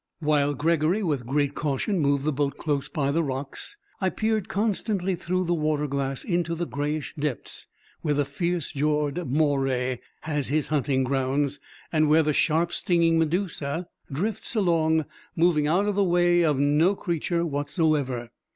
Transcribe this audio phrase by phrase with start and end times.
[0.19, 5.13] While Gregory with great caution moved the boat close by the rocks, I peered constantly
[5.13, 7.67] through the water glass into the grayish depths
[8.01, 11.59] where the fierce jawed moray has his hunting grounds,
[11.93, 16.95] and where the sharp stinging medusa drifts along, moving out of the way of no
[16.95, 18.31] creature whatsoever.